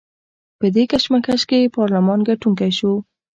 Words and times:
په 0.59 0.65
دې 0.75 0.83
کشمکش 0.91 1.41
کې 1.49 1.71
پارلمان 1.77 2.19
ګټونکی 2.29 2.71
شو. 2.77 2.93